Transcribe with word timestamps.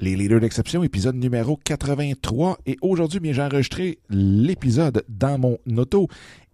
Les 0.00 0.14
leaders 0.14 0.38
d'exception, 0.38 0.84
épisode 0.84 1.16
numéro 1.16 1.58
83. 1.64 2.58
Et 2.66 2.76
aujourd'hui, 2.82 3.18
bien, 3.18 3.32
j'ai 3.32 3.42
enregistré 3.42 3.98
l'épisode 4.08 5.02
dans 5.08 5.38
mon 5.38 5.58
auto 5.76 6.06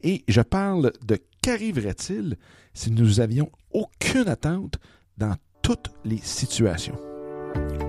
et 0.03 0.25
je 0.29 0.41
parle 0.41 0.93
de 1.07 1.19
qu'arriverait-il 1.43 2.37
si 2.73 2.91
nous 2.91 3.21
avions 3.21 3.51
aucune 3.71 4.29
attente 4.29 4.79
dans 5.19 5.35
toutes 5.61 5.91
les 6.07 6.21
situations? 6.23 6.99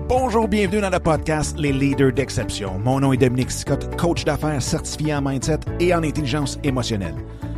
Bonjour, 0.08 0.46
bienvenue 0.46 0.82
dans 0.82 0.90
le 0.90 1.00
podcast 1.00 1.58
Les 1.58 1.72
leaders 1.72 2.12
d'exception. 2.12 2.78
Mon 2.78 3.00
nom 3.00 3.14
est 3.14 3.16
Dominique 3.16 3.50
Scott, 3.50 3.96
coach 3.96 4.24
d'affaires 4.26 4.60
certifié 4.60 5.14
en 5.14 5.22
mindset 5.22 5.60
et 5.80 5.94
en 5.94 6.02
intelligence 6.02 6.58
émotionnelle. 6.64 7.16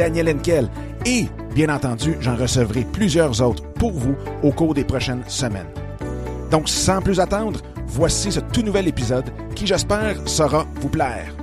Daniel 0.00 0.30
Henkel 0.30 0.66
et, 1.04 1.26
bien 1.54 1.68
entendu, 1.68 2.16
j'en 2.22 2.34
recevrai 2.34 2.86
plusieurs 2.90 3.42
autres 3.42 3.62
pour 3.74 3.92
vous 3.92 4.14
au 4.42 4.50
cours 4.50 4.72
des 4.72 4.82
prochaines 4.82 5.22
semaines. 5.26 5.66
Donc, 6.50 6.70
sans 6.70 7.02
plus 7.02 7.20
attendre, 7.20 7.60
voici 7.86 8.32
ce 8.32 8.40
tout 8.40 8.62
nouvel 8.62 8.88
épisode 8.88 9.26
qui, 9.54 9.66
j'espère, 9.66 10.16
saura 10.24 10.64
vous 10.76 10.88
plaire. 10.88 11.34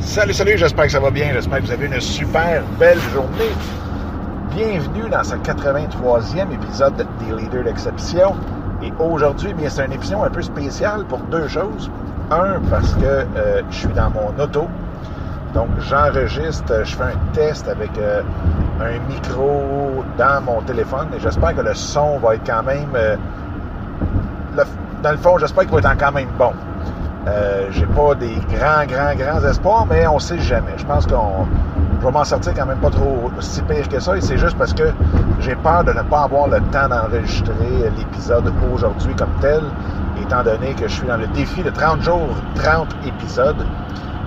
Salut, 0.00 0.34
salut, 0.34 0.58
j'espère 0.58 0.84
que 0.84 0.92
ça 0.92 1.00
va 1.00 1.10
bien. 1.10 1.32
J'espère 1.32 1.60
que 1.60 1.64
vous 1.64 1.72
avez 1.72 1.86
une 1.86 2.00
super 2.02 2.62
belle 2.78 3.00
journée. 3.14 3.54
Bienvenue 4.54 5.08
dans 5.08 5.24
ce 5.24 5.36
83e 5.36 6.52
épisode 6.52 7.06
des 7.20 7.42
Leaders 7.42 7.64
d'Exception. 7.64 8.34
Et 8.82 8.92
aujourd'hui, 8.98 9.54
bien, 9.54 9.70
c'est 9.70 9.86
une 9.86 9.92
émission 9.92 10.22
un 10.22 10.28
peu 10.28 10.42
spéciale 10.42 11.06
pour 11.06 11.20
deux 11.30 11.48
choses. 11.48 11.90
Un, 12.30 12.60
parce 12.68 12.92
que 12.92 13.06
euh, 13.06 13.62
je 13.70 13.74
suis 13.74 13.94
dans 13.94 14.10
mon 14.10 14.38
auto. 14.38 14.68
Donc, 15.54 15.68
j'enregistre, 15.78 16.84
je 16.84 16.96
fais 16.96 17.04
un 17.04 17.32
test 17.32 17.68
avec 17.68 17.90
euh, 17.98 18.22
un 18.80 18.98
micro 19.12 20.04
dans 20.16 20.40
mon 20.42 20.60
téléphone 20.62 21.08
et 21.16 21.20
j'espère 21.20 21.54
que 21.56 21.62
le 21.62 21.74
son 21.74 22.18
va 22.18 22.34
être 22.34 22.46
quand 22.46 22.62
même. 22.62 22.90
Euh, 22.94 23.16
dans 25.02 25.10
le 25.12 25.16
fond, 25.16 25.38
j'espère 25.38 25.64
qu'il 25.64 25.72
va 25.72 25.78
être 25.78 25.98
quand 25.98 26.12
même 26.12 26.28
bon. 26.38 26.52
Euh, 27.26 27.68
j'ai 27.70 27.86
pas 27.86 28.14
des 28.14 28.36
grands, 28.50 28.86
grands, 28.86 29.14
grands 29.14 29.44
espoirs, 29.44 29.86
mais 29.88 30.06
on 30.06 30.18
sait 30.18 30.38
jamais. 30.38 30.72
Je 30.76 30.84
pense 30.84 31.06
qu'on 31.06 31.46
je 32.00 32.06
vais 32.06 32.12
m'en 32.12 32.24
sortir 32.24 32.54
quand 32.54 32.66
même 32.66 32.78
pas 32.78 32.90
trop 32.90 33.30
si 33.40 33.60
pire 33.62 33.88
que 33.88 33.98
ça. 33.98 34.16
Et 34.16 34.20
c'est 34.20 34.38
juste 34.38 34.56
parce 34.56 34.72
que 34.72 34.92
j'ai 35.40 35.56
peur 35.56 35.82
de 35.84 35.92
ne 35.92 36.02
pas 36.02 36.22
avoir 36.22 36.48
le 36.48 36.60
temps 36.72 36.88
d'enregistrer 36.88 37.90
l'épisode 37.96 38.52
aujourd'hui 38.72 39.14
comme 39.16 39.32
tel, 39.40 39.62
étant 40.22 40.42
donné 40.44 40.74
que 40.74 40.86
je 40.86 40.94
suis 40.94 41.06
dans 41.06 41.16
le 41.16 41.26
défi 41.28 41.62
de 41.62 41.70
30 41.70 42.02
jours, 42.02 42.28
30 42.54 42.88
épisodes. 43.04 43.66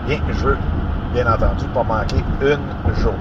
Bien, 0.05 0.19
je 0.29 0.45
veux, 0.45 0.57
bien 1.13 1.31
entendu, 1.31 1.65
pas 1.73 1.83
manquer 1.83 2.23
une 2.41 2.95
journée. 2.95 3.17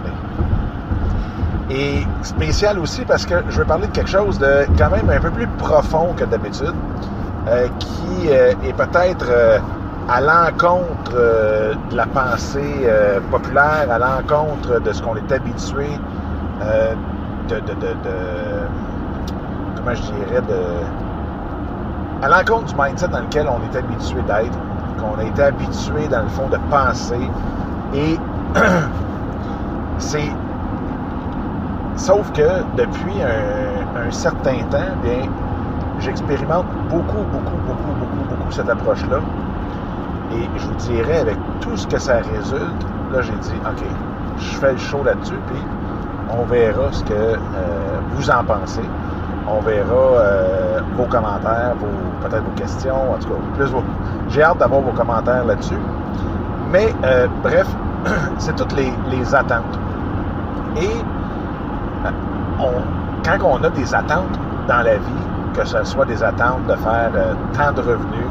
Et 1.71 2.03
spécial 2.23 2.79
aussi 2.79 3.05
parce 3.05 3.25
que 3.25 3.35
je 3.49 3.59
veux 3.59 3.65
parler 3.65 3.87
de 3.87 3.93
quelque 3.93 4.11
chose 4.11 4.39
de 4.39 4.67
quand 4.77 4.91
même 4.91 5.09
un 5.09 5.21
peu 5.21 5.31
plus 5.31 5.47
profond 5.59 6.15
que 6.17 6.25
d'habitude. 6.25 6.75
Euh, 7.49 7.69
qui 7.79 8.29
euh, 8.29 8.53
est 8.63 8.75
peut-être 8.75 9.27
euh, 9.31 9.59
à 10.09 10.21
l'encontre 10.21 11.13
de 11.13 11.97
la 11.97 12.05
pensée 12.05 12.87
populaire, 13.31 13.87
à 13.91 13.99
l'encontre 13.99 14.81
de 14.81 14.93
ce 14.93 15.01
qu'on 15.03 15.15
est 15.15 15.33
habitué 15.33 15.87
de, 17.49 17.55
de, 17.55 17.95
comment 19.77 19.95
je 19.95 20.03
dirais, 20.03 20.43
de, 20.43 22.25
à 22.25 22.29
l'encontre 22.29 22.75
du 22.75 22.75
mindset 22.77 23.09
dans 23.09 23.21
lequel 23.21 23.47
on 23.49 23.61
est 23.73 23.79
habitué 23.79 24.21
d'être, 24.23 24.59
qu'on 24.99 25.19
a 25.21 25.25
été 25.25 25.43
habitué 25.43 26.09
dans 26.11 26.23
le 26.23 26.29
fond 26.29 26.49
de 26.49 26.59
penser. 26.71 27.31
Et 27.95 28.19
c'est 29.99 30.31
Sauf 32.01 32.33
que 32.33 32.65
depuis 32.79 33.23
un, 33.23 34.11
certain 34.11 34.57
temps, 34.71 34.97
bien, 35.03 35.29
j'expérimente 35.99 36.65
beaucoup, 36.89 37.23
beaucoup, 37.31 37.59
beaucoup, 37.67 37.93
beaucoup, 37.93 38.25
beaucoup 38.27 38.51
cette 38.51 38.71
approche-là. 38.71 39.19
Et 40.33 40.49
je 40.57 40.67
vous 40.67 40.75
dirais, 40.77 41.21
avec 41.21 41.37
tout 41.61 41.77
ce 41.77 41.87
que 41.87 41.99
ça 41.99 42.17
résulte, 42.17 42.87
là, 43.13 43.21
j'ai 43.21 43.35
dit, 43.35 43.53
OK, 43.67 43.85
je 44.39 44.57
fais 44.57 44.73
le 44.73 44.79
show 44.79 45.05
là-dessus, 45.05 45.39
puis 45.49 45.63
on 46.31 46.45
verra 46.45 46.91
ce 46.91 47.05
que 47.05 47.13
euh, 47.13 47.37
vous 48.15 48.31
en 48.31 48.45
pensez. 48.45 48.89
On 49.47 49.61
verra 49.61 49.93
euh, 49.93 50.81
vos 50.97 51.05
commentaires, 51.05 51.75
vos, 51.79 52.27
peut-être 52.27 52.45
vos 52.45 52.57
questions, 52.57 53.13
en 53.13 53.19
tout 53.19 53.29
cas, 53.29 53.35
plus 53.57 53.67
vos... 53.67 53.85
J'ai 54.31 54.43
hâte 54.43 54.57
d'avoir 54.57 54.81
vos 54.81 54.93
commentaires 54.93 55.45
là-dessus. 55.45 55.79
Mais, 56.73 56.95
euh, 57.05 57.27
bref, 57.43 57.67
c'est 58.39 58.55
toutes 58.57 58.75
les, 58.77 59.35
attentes. 59.35 59.79
Et 60.81 60.91
on, 62.61 62.73
quand 63.25 63.39
on 63.45 63.65
a 63.65 63.71
des 63.71 63.95
attentes 63.95 64.39
dans 64.69 64.83
la 64.83 64.97
vie, 64.97 65.27
que 65.55 65.65
ce 65.65 65.83
soit 65.85 66.05
des 66.07 66.23
attentes 66.23 66.67
de 66.69 66.75
faire 66.77 67.11
euh, 67.15 67.35
tant 67.53 67.73
de 67.73 67.81
revenus, 67.81 68.25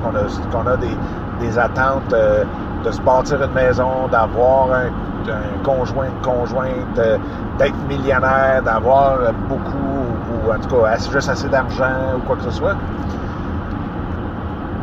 qu'on 0.52 0.66
a, 0.68 0.78
des, 0.78 1.60
attentes 1.60 2.14
euh, 2.14 2.44
de 2.84 2.92
se 2.92 3.02
bâtir 3.02 3.44
une 3.44 3.52
maison, 3.54 4.08
d'avoir 4.10 4.72
un, 4.72 4.88
un, 5.30 5.64
conjoint, 5.64 6.06
une 6.06 6.22
conjointe, 6.22 6.98
euh, 6.98 7.18
d'être 7.58 7.76
millionnaire, 7.88 8.62
d'avoir 8.64 9.18
beaucoup, 9.50 10.06
ou 10.48 10.52
en 10.52 10.60
tout 10.60 10.78
cas 10.78 10.98
juste 11.12 11.30
assez 11.30 11.50
d'argent 11.50 12.16
ou 12.16 12.20
quoi 12.22 12.38
que 12.38 12.44
ce 12.44 12.52
soit. 12.52 12.76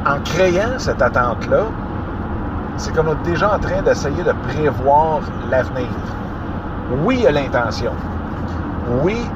En 0.07 0.21
créant 0.25 0.79
cette 0.79 1.03
attente-là, 1.03 1.65
c'est 2.77 2.95
qu'on 2.95 3.13
est 3.13 3.23
déjà 3.25 3.55
en 3.55 3.59
train 3.59 3.83
d'essayer 3.83 4.23
de 4.23 4.33
prévoir 4.33 5.21
l'avenir. 5.51 5.89
Oui, 7.05 7.17
il 7.19 7.23
y 7.23 7.27
a 7.27 7.33
l'intention. 7.33 7.93
Oui, 9.03 9.35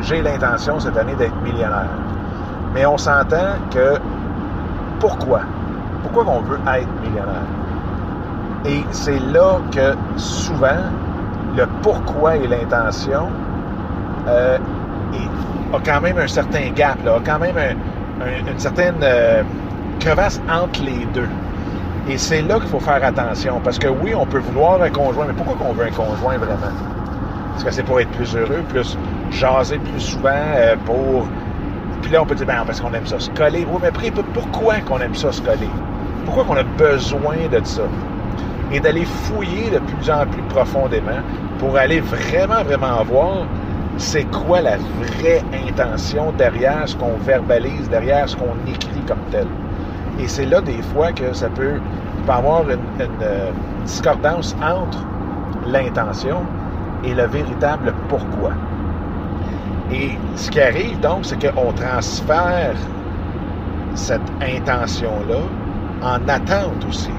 j'ai 0.00 0.22
l'intention 0.22 0.80
cette 0.80 0.96
année 0.96 1.14
d'être 1.16 1.36
millionnaire. 1.42 1.90
Mais 2.74 2.86
on 2.86 2.98
s'entend 2.98 3.54
que 3.70 3.98
pourquoi? 5.00 5.42
Pourquoi 6.02 6.24
on 6.28 6.42
veut 6.42 6.60
être 6.66 6.88
millionnaire? 7.00 7.46
Et 8.64 8.86
c'est 8.90 9.18
là 9.20 9.60
que 9.70 9.96
souvent, 10.16 10.92
le 11.56 11.66
pourquoi 11.82 12.36
et 12.36 12.46
l'intention 12.46 13.28
euh, 14.26 14.58
a 15.72 15.80
quand 15.84 16.00
même 16.00 16.18
un 16.18 16.26
certain 16.26 16.70
gap, 16.70 16.98
a 17.06 17.20
quand 17.24 17.38
même 17.38 17.56
un, 17.56 18.24
un, 18.24 18.50
une 18.50 18.58
certaine 18.58 19.00
euh, 19.02 19.42
crevasse 20.00 20.42
entre 20.48 20.82
les 20.82 21.06
deux. 21.06 21.28
Et 22.08 22.16
c'est 22.16 22.42
là 22.42 22.58
qu'il 22.58 22.68
faut 22.68 22.80
faire 22.80 23.04
attention. 23.04 23.60
Parce 23.62 23.78
que 23.78 23.88
oui, 23.88 24.14
on 24.14 24.26
peut 24.26 24.38
vouloir 24.38 24.80
un 24.82 24.90
conjoint, 24.90 25.26
mais 25.26 25.34
pourquoi 25.34 25.56
qu'on 25.56 25.72
veut 25.72 25.86
un 25.86 25.90
conjoint 25.90 26.38
vraiment? 26.38 26.72
Est-ce 27.56 27.64
que 27.64 27.70
c'est 27.70 27.82
pour 27.82 28.00
être 28.00 28.10
plus 28.10 28.36
heureux, 28.36 28.62
plus 28.68 28.96
jaser 29.30 29.78
plus 29.78 30.00
souvent, 30.00 30.30
euh, 30.56 30.76
pour 30.86 31.26
puis 32.02 32.12
là, 32.12 32.22
on 32.22 32.26
peut 32.26 32.34
dire, 32.34 32.46
ben, 32.46 32.62
parce 32.64 32.80
qu'on 32.80 32.92
aime 32.94 33.06
ça 33.06 33.18
se 33.18 33.30
coller. 33.30 33.66
Oui, 33.70 33.78
mais 33.82 33.88
après, 33.88 34.10
pourquoi 34.10 34.76
qu'on 34.80 35.00
aime 35.00 35.14
ça 35.14 35.32
se 35.32 35.42
coller? 35.42 35.68
Pourquoi 36.24 36.44
qu'on 36.44 36.56
a 36.56 36.62
besoin 36.62 37.36
de 37.50 37.60
ça? 37.64 37.82
Et 38.72 38.80
d'aller 38.80 39.04
fouiller 39.04 39.70
de 39.70 39.78
plus 39.78 40.10
en 40.10 40.26
plus 40.26 40.42
profondément 40.42 41.20
pour 41.58 41.76
aller 41.76 42.00
vraiment, 42.00 42.62
vraiment 42.64 43.02
voir 43.04 43.46
c'est 43.96 44.24
quoi 44.30 44.60
la 44.60 44.76
vraie 44.76 45.42
intention 45.66 46.32
derrière 46.32 46.82
ce 46.86 46.94
qu'on 46.94 47.16
verbalise, 47.18 47.88
derrière 47.90 48.28
ce 48.28 48.36
qu'on 48.36 48.54
écrit 48.66 49.00
comme 49.06 49.18
tel. 49.30 49.46
Et 50.18 50.28
c'est 50.28 50.46
là, 50.46 50.60
des 50.60 50.82
fois, 50.82 51.12
que 51.12 51.32
ça 51.32 51.48
peut, 51.48 51.80
avoir 52.28 52.68
une, 52.68 52.78
une 53.00 53.84
discordance 53.84 54.54
entre 54.62 54.98
l'intention 55.66 56.42
et 57.04 57.14
le 57.14 57.24
véritable 57.26 57.94
pourquoi. 58.08 58.52
Et 59.90 60.10
ce 60.36 60.50
qui 60.50 60.60
arrive 60.60 61.00
donc, 61.00 61.24
c'est 61.24 61.38
qu'on 61.40 61.72
transfère 61.72 62.74
cette 63.94 64.30
intention-là 64.42 65.40
en 66.02 66.28
attente 66.28 66.84
aussi. 66.88 67.10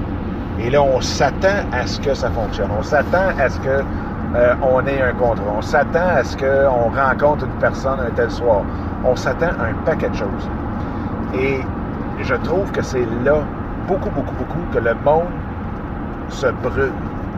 Et 0.60 0.70
là, 0.70 0.82
on 0.84 1.02
s'attend 1.02 1.66
à 1.72 1.88
ce 1.88 2.00
que 2.00 2.14
ça 2.14 2.30
fonctionne. 2.30 2.70
On 2.78 2.84
s'attend 2.84 3.30
à 3.38 3.50
ce 3.50 3.60
que 3.60 3.84
euh, 4.36 4.54
on 4.62 4.86
ait 4.86 5.02
un 5.02 5.14
contrat. 5.14 5.46
On 5.58 5.62
s'attend 5.62 6.08
à 6.16 6.24
ce 6.24 6.38
qu'on 6.38 6.90
rencontre 6.90 7.46
une 7.46 7.60
personne 7.60 8.00
un 8.00 8.12
tel 8.12 8.30
soir. 8.30 8.62
On 9.04 9.16
s'attend 9.16 9.48
à 9.60 9.66
un 9.70 9.74
paquet 9.86 10.10
de 10.10 10.16
choses. 10.16 10.52
Et 11.34 11.62
je 12.24 12.36
trouve 12.36 12.72
que 12.72 12.82
c'est 12.82 13.06
là, 13.24 13.44
beaucoup, 13.88 14.10
beaucoup, 14.10 14.36
beaucoup, 14.36 14.60
que 14.74 14.80
le 14.80 14.94
monde 15.06 15.28
se 16.30 16.48
brûle. 16.48 16.92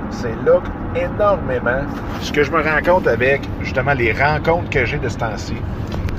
C'est 0.10 0.36
là 0.46 0.60
énormément 0.96 1.86
ce 2.20 2.32
que 2.32 2.44
je 2.44 2.52
me 2.52 2.62
rends 2.62 2.82
compte 2.84 3.08
avec 3.08 3.42
justement 3.62 3.94
les 3.94 4.12
rencontres 4.12 4.70
que 4.70 4.86
j'ai 4.86 4.98
de 4.98 5.08
ce 5.08 5.18
temps-ci. 5.18 5.56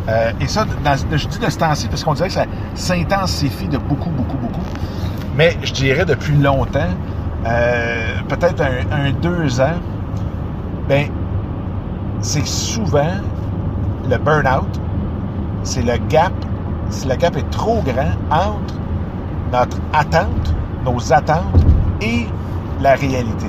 Euh, 0.08 0.32
et 0.40 0.46
ça, 0.46 0.66
je 1.12 1.28
dis 1.28 1.38
de 1.38 1.50
ce 1.50 1.58
temps-ci 1.58 1.88
parce 1.88 2.02
qu'on 2.02 2.14
dirait 2.14 2.28
que 2.28 2.34
ça 2.34 2.46
s'intensifie 2.74 3.68
de 3.68 3.78
beaucoup, 3.78 4.10
beaucoup, 4.10 4.38
beaucoup. 4.38 4.62
Mais 5.36 5.56
je 5.62 5.72
dirais 5.72 6.04
depuis 6.04 6.34
longtemps, 6.36 6.90
euh, 7.46 8.18
peut-être 8.28 8.62
un, 8.62 9.10
deux 9.20 9.60
ans, 9.60 9.78
ben, 10.88 11.06
c'est 12.20 12.46
souvent 12.46 13.14
le 14.08 14.16
burn-out, 14.18 14.80
c'est 15.62 15.82
le 15.82 15.96
gap, 16.08 16.32
si 16.92 17.08
le 17.08 17.16
gap 17.16 17.36
est 17.36 17.50
trop 17.50 17.82
grand 17.82 18.12
entre 18.30 18.74
notre 19.50 19.78
attente, 19.92 20.54
nos 20.84 21.12
attentes 21.12 21.64
et 22.00 22.26
la 22.80 22.94
réalité. 22.94 23.46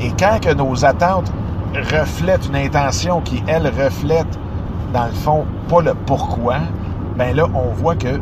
Et 0.00 0.10
quand 0.18 0.40
que 0.42 0.52
nos 0.52 0.84
attentes 0.84 1.32
reflètent 1.74 2.48
une 2.48 2.56
intention 2.56 3.20
qui, 3.20 3.42
elle, 3.46 3.66
reflète, 3.66 4.38
dans 4.92 5.06
le 5.06 5.12
fond, 5.12 5.44
pas 5.68 5.80
le 5.80 5.94
pourquoi, 6.06 6.56
ben 7.16 7.34
là, 7.34 7.46
on 7.54 7.72
voit 7.72 7.96
que 7.96 8.20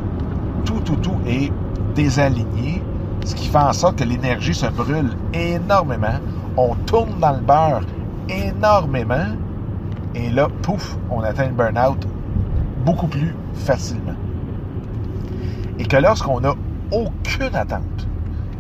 tout, 0.65 0.81
tout, 0.85 0.97
tout 0.97 1.19
est 1.27 1.51
désaligné, 1.95 2.83
ce 3.25 3.35
qui 3.35 3.49
fait 3.49 3.59
en 3.59 3.73
sorte 3.73 3.97
que 3.97 4.05
l'énergie 4.05 4.55
se 4.55 4.67
brûle 4.67 5.11
énormément. 5.33 6.19
On 6.57 6.75
tourne 6.87 7.19
dans 7.21 7.33
le 7.33 7.41
beurre 7.41 7.83
énormément. 8.29 9.27
Et 10.15 10.29
là, 10.31 10.49
pouf, 10.63 10.97
on 11.11 11.21
atteint 11.23 11.47
le 11.47 11.53
burn-out 11.53 12.07
beaucoup 12.85 13.07
plus 13.07 13.35
facilement. 13.55 14.15
Et 15.79 15.85
que 15.85 15.97
lorsqu'on 15.97 16.41
n'a 16.41 16.55
aucune 16.91 17.55
attente, 17.55 18.09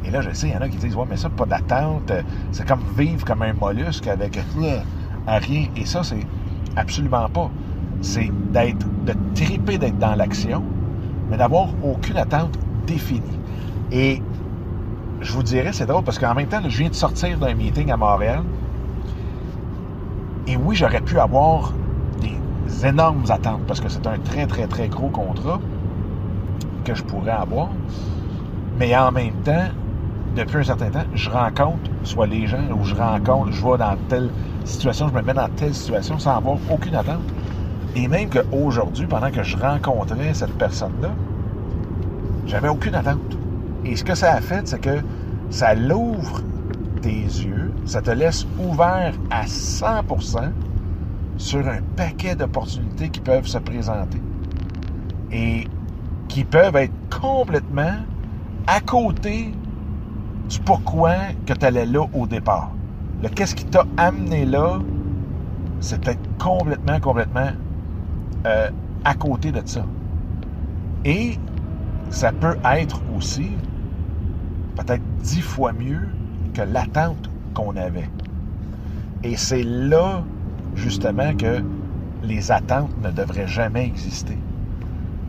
et 0.04 0.10
là, 0.10 0.20
je 0.20 0.30
sais, 0.32 0.48
il 0.48 0.54
y 0.54 0.56
en 0.56 0.60
a 0.60 0.68
qui 0.68 0.78
disent, 0.78 0.96
ouais, 0.96 1.06
mais 1.08 1.16
ça, 1.16 1.30
pas 1.30 1.46
d'attente, 1.46 2.12
c'est 2.50 2.66
comme 2.66 2.82
vivre 2.96 3.24
comme 3.24 3.42
un 3.42 3.52
mollusque 3.52 4.08
avec 4.08 4.38
rien. 4.56 4.82
Et 5.76 5.84
ça, 5.84 6.02
c'est 6.02 6.26
absolument 6.76 7.28
pas. 7.28 7.50
C'est 8.00 8.30
d'être, 8.50 8.84
de 9.06 9.14
triper 9.34 9.78
d'être 9.78 9.98
dans 9.98 10.16
l'action, 10.16 10.64
mais 11.30 11.36
d'avoir 11.36 11.68
aucune 11.84 12.16
attente 12.16 12.58
définie. 12.86 13.38
Et 13.92 14.20
je 15.20 15.32
vous 15.32 15.44
dirais, 15.44 15.72
c'est 15.72 15.86
drôle 15.86 16.02
parce 16.02 16.18
qu'en 16.18 16.34
même 16.34 16.48
temps, 16.48 16.60
je 16.64 16.78
viens 16.78 16.88
de 16.88 16.94
sortir 16.94 17.38
d'un 17.38 17.54
meeting 17.54 17.92
à 17.92 17.96
Montréal. 17.96 18.42
Et 20.48 20.56
oui, 20.56 20.74
j'aurais 20.74 21.00
pu 21.00 21.20
avoir 21.20 21.72
énormes 22.84 23.24
attentes 23.28 23.62
parce 23.66 23.80
que 23.80 23.88
c'est 23.88 24.06
un 24.06 24.18
très, 24.18 24.46
très, 24.46 24.66
très 24.66 24.88
gros 24.88 25.08
contrat 25.08 25.60
que 26.84 26.94
je 26.94 27.02
pourrais 27.02 27.32
avoir. 27.32 27.68
Mais 28.78 28.96
en 28.96 29.12
même 29.12 29.34
temps, 29.44 29.68
depuis 30.34 30.58
un 30.58 30.64
certain 30.64 30.90
temps, 30.90 31.04
je 31.14 31.30
rencontre 31.30 31.90
soit 32.04 32.26
les 32.26 32.46
gens 32.46 32.64
ou 32.76 32.84
je 32.84 32.94
rencontre, 32.94 33.52
je 33.52 33.62
vais 33.62 33.78
dans 33.78 33.96
telle 34.08 34.30
situation, 34.64 35.08
je 35.08 35.14
me 35.14 35.22
mets 35.22 35.34
dans 35.34 35.48
telle 35.50 35.74
situation 35.74 36.18
sans 36.18 36.36
avoir 36.36 36.56
aucune 36.70 36.94
attente. 36.94 37.22
Et 37.94 38.08
même 38.08 38.30
qu'aujourd'hui, 38.30 39.06
pendant 39.06 39.30
que 39.30 39.42
je 39.42 39.56
rencontrais 39.56 40.32
cette 40.32 40.56
personne-là, 40.56 41.10
j'avais 42.46 42.68
aucune 42.68 42.94
attente. 42.94 43.36
Et 43.84 43.96
ce 43.96 44.04
que 44.04 44.14
ça 44.14 44.32
a 44.32 44.40
fait, 44.40 44.66
c'est 44.66 44.80
que 44.80 45.00
ça 45.50 45.74
l'ouvre 45.74 46.40
tes 47.02 47.10
yeux, 47.10 47.72
ça 47.84 48.00
te 48.00 48.10
laisse 48.10 48.46
ouvert 48.58 49.12
à 49.30 49.44
100% 49.44 50.50
sur 51.42 51.66
un 51.66 51.82
paquet 51.96 52.36
d'opportunités 52.36 53.08
qui 53.08 53.18
peuvent 53.18 53.48
se 53.48 53.58
présenter 53.58 54.22
et 55.32 55.66
qui 56.28 56.44
peuvent 56.44 56.76
être 56.76 56.94
complètement 57.10 57.96
à 58.68 58.80
côté 58.80 59.52
du 60.48 60.60
pourquoi 60.60 61.14
que 61.44 61.52
tu 61.52 61.66
allais 61.66 61.84
là 61.84 62.06
au 62.14 62.28
départ. 62.28 62.70
Le 63.24 63.28
qu'est-ce 63.28 63.56
qui 63.56 63.64
t'a 63.64 63.84
amené 63.96 64.44
là, 64.44 64.78
c'est 65.80 66.00
peut-être 66.00 66.20
complètement, 66.38 67.00
complètement 67.00 67.50
euh, 68.46 68.70
à 69.04 69.14
côté 69.14 69.50
de 69.50 69.62
ça. 69.64 69.84
Et 71.04 71.38
ça 72.10 72.30
peut 72.30 72.56
être 72.64 73.02
aussi 73.16 73.50
peut-être 74.76 75.02
dix 75.24 75.42
fois 75.42 75.72
mieux 75.72 76.08
que 76.54 76.62
l'attente 76.62 77.30
qu'on 77.52 77.74
avait. 77.76 78.08
Et 79.24 79.36
c'est 79.36 79.64
là, 79.64 80.22
justement, 80.74 81.34
que 81.34 81.62
les 82.22 82.50
attentes 82.50 82.90
ne 83.02 83.10
devraient 83.10 83.48
jamais 83.48 83.86
exister. 83.86 84.38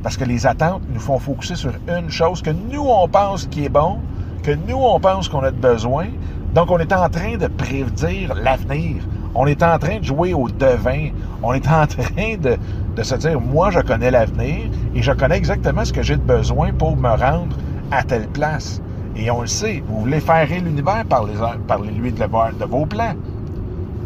Parce 0.04 0.18
que 0.18 0.26
les 0.26 0.46
attentes 0.46 0.82
nous 0.90 1.00
font 1.00 1.18
focuser 1.18 1.56
sur 1.56 1.72
une 1.88 2.10
chose 2.10 2.42
que 2.42 2.50
nous, 2.50 2.84
on 2.86 3.08
pense 3.08 3.46
qui 3.48 3.66
est 3.66 3.70
bon, 3.70 4.00
que 4.44 4.52
nous, 4.52 4.78
on 4.78 5.00
pense 5.00 5.30
qu'on 5.30 5.44
a 5.44 5.52
besoin. 5.52 6.08
Donc, 6.54 6.70
on 6.70 6.78
est 6.78 6.94
en 6.94 7.10
train 7.10 7.38
de 7.38 7.48
prédire 7.48 8.36
l'avenir. 8.36 9.04
On 9.34 9.48
est 9.48 9.64
en 9.64 9.80
train 9.80 10.00
de 10.00 10.04
jouer 10.04 10.34
au 10.34 10.50
devin. 10.50 11.10
On 11.42 11.54
est 11.54 11.68
en 11.68 11.88
train 11.88 12.38
de, 12.40 12.58
de 12.96 13.04
se 13.04 13.16
dire, 13.16 13.40
moi, 13.40 13.72
je 13.72 13.80
connais 13.80 14.12
l'avenir 14.12 14.70
et 14.94 15.02
je 15.02 15.12
connais 15.12 15.38
exactement 15.38 15.86
ce 15.86 15.94
que 15.94 16.04
j'ai 16.04 16.18
de 16.18 16.22
besoin 16.22 16.74
pour 16.74 16.96
me 16.98 17.10
rendre 17.10 17.56
à 17.92 18.04
telle 18.04 18.28
place. 18.28 18.82
Et 19.16 19.30
on 19.32 19.42
le 19.42 19.48
sait, 19.48 19.84
vous 19.88 20.02
voulez 20.02 20.20
faire 20.20 20.48
l'univers 20.48 21.06
par, 21.06 21.26
les, 21.26 21.34
par 21.68 21.82
lui 21.82 22.12
de, 22.12 22.18
de 22.18 22.66
vos 22.66 22.86
plans. 22.86 23.16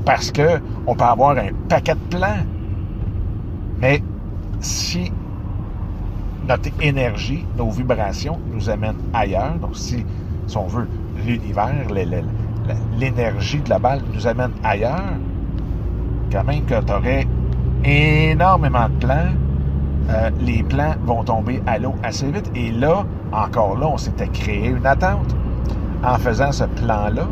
Parce 0.07 0.31
que 0.31 0.61
on 0.87 0.95
peut 0.95 1.03
avoir 1.03 1.37
un 1.37 1.49
paquet 1.67 1.93
de 1.93 2.17
plans. 2.17 2.45
Mais 3.79 4.01
si 4.61 5.11
notre 6.47 6.69
énergie, 6.81 7.45
nos 7.57 7.69
vibrations 7.69 8.39
nous 8.53 8.69
amènent 8.69 9.01
ailleurs, 9.13 9.55
donc 9.61 9.75
si, 9.75 10.05
si 10.47 10.57
on 10.57 10.65
veut, 10.65 10.87
l'univers, 11.25 11.73
l'énergie 12.97 13.57
globale 13.57 13.99
nous 14.13 14.25
amène 14.25 14.51
ailleurs, 14.63 15.13
quand 16.31 16.45
même 16.45 16.63
que 16.63 16.79
tu 16.81 16.93
aurais 16.93 17.27
énormément 17.83 18.87
de 18.87 19.05
plans, 19.05 19.33
euh, 20.09 20.29
les 20.39 20.63
plans 20.63 20.95
vont 21.03 21.25
tomber 21.25 21.61
à 21.67 21.79
l'eau 21.79 21.95
assez 22.01 22.31
vite. 22.31 22.49
Et 22.55 22.71
là, 22.71 23.05
encore 23.33 23.77
là, 23.77 23.87
on 23.87 23.97
s'était 23.97 24.29
créé 24.29 24.69
une 24.69 24.85
attente 24.85 25.35
en 26.01 26.17
faisant 26.17 26.53
ce 26.53 26.63
plan-là, 26.63 27.27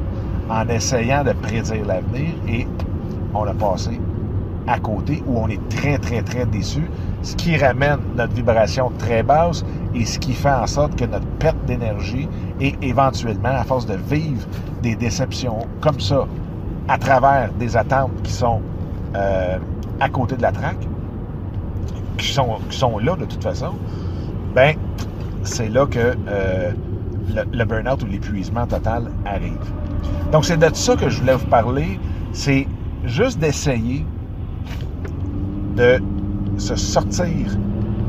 en 0.50 0.68
essayant 0.69 1.24
de 1.24 1.33
prédire 1.33 1.86
l'avenir 1.86 2.33
et 2.47 2.68
on 3.33 3.44
a 3.45 3.53
passé 3.53 4.00
à 4.68 4.80
côté 4.80 5.24
où 5.27 5.39
on 5.39 5.47
est 5.47 5.69
très, 5.69 5.97
très, 5.97 6.21
très 6.21 6.45
déçu, 6.45 6.89
ce 7.21 7.36
qui 7.36 7.57
ramène 7.57 8.00
notre 8.15 8.33
vibration 8.33 8.92
très 8.97 9.24
basse 9.24 9.63
et 9.94 10.06
ce 10.06 10.18
qui 10.19 10.33
fait 10.33 10.51
en 10.51 10.68
sorte 10.68 10.95
que 10.95 11.06
notre 11.06 11.27
perte 11.39 11.57
d'énergie 11.65 12.27
et 12.59 12.75
éventuellement, 12.81 13.50
à 13.50 13.63
force 13.63 13.86
de 13.86 13.95
vivre 13.95 14.45
des 14.81 14.95
déceptions 14.95 15.59
comme 15.81 16.00
ça, 16.00 16.27
à 16.88 16.98
travers 16.98 17.51
des 17.53 17.77
attentes 17.77 18.12
qui 18.24 18.31
sont 18.31 18.62
euh, 19.15 19.57
à 20.00 20.09
côté 20.09 20.36
de 20.36 20.41
la 20.41 20.51
traque, 20.51 20.88
qui 22.18 22.27
sont, 22.27 22.57
qui 22.69 22.77
sont 22.77 22.98
là 23.00 23.15
de 23.15 23.25
toute 23.25 23.44
façon, 23.44 23.74
ben 24.53 24.75
c'est 25.43 25.70
là 25.70 25.86
que 25.86 26.15
euh, 26.27 26.72
le, 27.34 27.65
burn-out 27.65 28.03
ou 28.03 28.05
l'épuisement 28.05 28.65
total 28.65 29.12
arrive. 29.25 29.58
Donc, 30.32 30.46
c'est 30.46 30.58
de 30.58 30.74
ça 30.74 30.96
que 30.96 31.10
je 31.10 31.20
voulais 31.20 31.36
vous 31.36 31.48
parler. 31.48 32.00
C'est 32.32 32.67
juste 33.05 33.39
d'essayer 33.39 34.05
de 35.75 36.01
se 36.58 36.75
sortir 36.75 37.58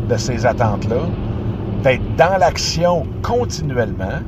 de 0.09 0.17
ces 0.17 0.47
attentes-là, 0.47 1.03
d'être 1.83 2.17
dans 2.17 2.39
l'action 2.39 3.07
continuellement 3.23 4.21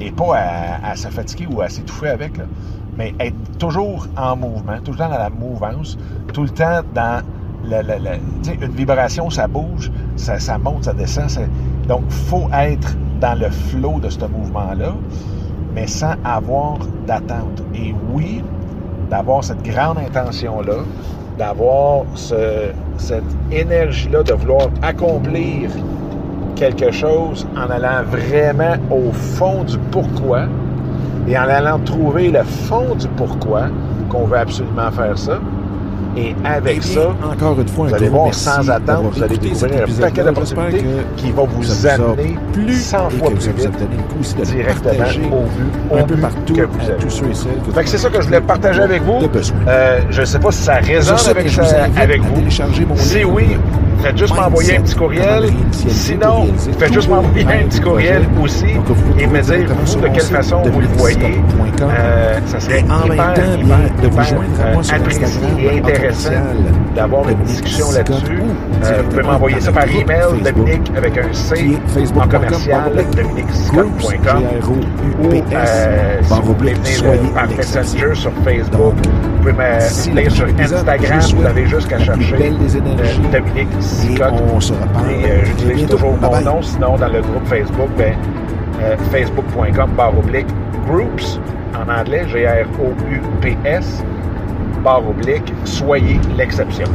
et 0.00 0.10
pas 0.10 0.38
à, 0.82 0.96
se 0.96 1.08
fatiguer 1.08 1.46
ou 1.50 1.60
à 1.60 1.68
s'étouffer 1.68 2.08
avec, 2.08 2.32
mais 2.96 3.14
être 3.20 3.58
toujours 3.58 4.06
en 4.16 4.36
mouvement, 4.36 4.78
tout 4.82 4.92
le 4.92 4.98
temps 4.98 5.08
dans 5.08 5.18
la 5.18 5.30
mouvance, 5.30 5.98
tout 6.32 6.42
le 6.42 6.48
temps 6.48 6.80
dans 6.94 7.22
la, 7.64 7.82
une 8.60 8.72
vibration, 8.72 9.30
ça 9.30 9.46
bouge, 9.46 9.90
ça, 10.16 10.58
monte, 10.58 10.84
ça 10.84 10.92
descend. 10.92 11.28
Donc, 11.88 12.02
il 12.08 12.14
faut 12.14 12.48
être 12.52 12.96
dans 13.20 13.38
le 13.38 13.50
flot 13.50 14.00
de 14.00 14.08
ce 14.08 14.24
mouvement-là, 14.24 14.94
mais 15.74 15.86
sans 15.86 16.14
avoir 16.24 16.78
d'attente. 17.06 17.62
Et 17.74 17.94
oui, 18.12 18.42
d'avoir 19.10 19.44
cette 19.44 19.62
grande 19.62 19.98
intention-là, 19.98 20.78
d'avoir 21.38 22.04
cette 22.14 23.22
énergie-là 23.50 24.22
de 24.22 24.32
vouloir 24.32 24.68
accomplir 24.82 25.70
quelque 26.54 26.92
chose 26.92 27.46
en 27.56 27.68
allant 27.70 28.02
vraiment 28.04 28.76
au 28.90 29.10
fond 29.12 29.64
du 29.64 29.76
pourquoi 29.90 30.44
et 31.26 31.36
en 31.36 31.48
allant 31.48 31.80
trouver 31.80 32.30
le 32.30 32.42
fond 32.44 32.94
du 32.94 33.08
pourquoi 33.08 33.64
qu'on 34.08 34.26
veut 34.26 34.38
absolument 34.38 34.90
faire 34.92 35.18
ça. 35.18 35.40
Et 36.16 36.34
avec 36.44 36.82
ça, 36.82 37.14
encore 37.22 37.60
une 37.60 37.68
fois, 37.68 37.88
vous 37.88 37.94
allez 37.94 38.08
voir 38.08 38.32
sans 38.32 38.68
attendre, 38.70 39.10
vous 39.10 39.22
allez 39.22 39.36
découvrir 39.36 39.84
un 39.84 40.00
paquet 40.00 40.22
d'opportunités 40.22 40.84
qui 41.16 41.30
va 41.32 41.42
vous 41.42 41.86
amener 41.86 42.36
plus 42.52 42.80
100 42.80 43.10
fois 43.10 43.30
plus 43.30 43.48
vite 43.48 44.42
directement 44.44 45.38
au 45.38 45.94
but, 45.94 46.00
un 46.00 46.04
peu 46.04 46.16
partout 46.16 46.54
que 46.54 46.62
vous 46.62 46.80
avez. 46.90 46.98
Tous 47.00 47.10
ceux 47.10 47.26
et 47.30 47.34
celles 47.34 47.84
que 47.84 47.88
c'est 47.88 47.98
ça 47.98 48.10
que 48.10 48.20
je 48.20 48.26
voulais 48.26 48.40
partager 48.40 48.80
avec 48.80 49.02
vous. 49.02 49.18
Euh, 49.68 50.00
je 50.10 50.20
ne 50.20 50.26
sais 50.26 50.38
pas 50.38 50.52
si 50.52 50.62
ça 50.62 50.74
résonne 50.74 51.16
avec, 51.28 51.46
avec 51.96 52.22
vous. 52.22 52.50
Si 52.96 53.24
oui, 53.24 53.56
faites 54.02 54.18
juste 54.18 54.34
m'envoyer 54.34 54.76
un 54.76 54.82
petit 54.82 54.94
courriel. 54.94 55.50
Sinon, 55.72 56.46
faites 56.78 56.92
juste 56.92 57.08
m'envoyer 57.08 57.44
un 57.46 57.68
petit 57.68 57.80
courriel 57.80 58.22
aussi 58.42 58.66
et 59.18 59.26
me 59.26 59.40
dire 59.40 59.74
vous 59.84 60.00
de 60.00 60.08
quelle 60.08 60.22
façon 60.22 60.62
vous 60.62 60.80
le 60.80 60.86
voyez. 60.88 61.40
Euh, 61.82 62.38
ça 62.46 62.60
serait 62.60 62.80
hyper, 62.80 63.58
hyper, 63.58 64.02
de 64.02 64.08
vous 64.08 64.22
joindre 64.22 64.44
euh, 64.60 64.94
apprécié 64.94 65.26
et 65.58 65.78
intéressant 65.78 66.30
d'avoir 66.94 67.28
une 67.28 67.42
discussion 67.42 67.90
là-dessus. 67.92 68.42
Euh, 68.84 69.02
vous 69.02 69.08
pouvez 69.10 69.22
m'envoyer 69.22 69.60
ça 69.60 69.72
par 69.72 69.84
email, 69.84 70.42
Dominique 70.42 70.92
avec 70.96 71.16
un 71.16 71.32
C 71.32 71.78
en 72.16 72.28
commercial, 72.28 72.92
dominicscott.com 73.16 74.42
ou 75.20 75.26
euh, 75.54 76.20
si 76.22 76.40
vous 76.42 76.54
voulez 76.54 76.74
venir 76.74 77.32
par 77.32 77.48
Messenger 77.48 78.14
sur 78.14 78.32
Facebook, 78.44 78.94
vous 78.94 79.38
pouvez 79.38 79.52
m'appeler 79.52 80.30
sur 80.30 80.46
Instagram, 80.58 81.20
vous 81.36 81.46
avez 81.46 81.66
juste 81.66 81.88
qu'à 81.88 81.98
chercher 81.98 82.34
euh, 82.34 83.32
Dominique 83.32 83.68
Scott. 83.80 84.72
Et 85.08 85.30
euh, 85.30 85.44
j'utilise 85.44 85.86
toujours 85.88 86.16
mon 86.20 86.40
nom, 86.40 86.62
sinon 86.62 86.96
dans 86.96 87.08
le 87.08 87.20
groupe 87.22 87.46
Facebook, 87.46 87.88
ben, 87.96 88.14
euh, 88.82 88.96
facebook.com 89.10 89.90
barre 89.96 90.18
oblique 90.18 90.46
groups 90.86 91.38
en 91.74 91.88
anglais, 91.90 92.26
G-R-O-U-P-S, 92.28 94.04
barre 94.82 95.08
oblique, 95.08 95.52
soyez 95.64 96.20
l'exception. 96.36 96.86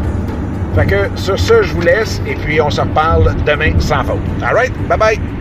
Fait 0.80 0.86
que 0.86 1.20
sur 1.20 1.38
ce, 1.38 1.62
je 1.62 1.74
vous 1.74 1.82
laisse 1.82 2.22
et 2.26 2.36
puis 2.36 2.62
on 2.62 2.70
se 2.70 2.80
reparle 2.80 3.36
demain 3.46 3.78
sans 3.80 4.02
faute. 4.02 4.20
All 4.42 4.54
right? 4.54 4.72
Bye 4.88 4.98
bye! 4.98 5.39